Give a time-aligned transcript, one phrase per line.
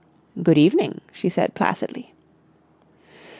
[0.41, 2.11] "Good evening," she said placidly.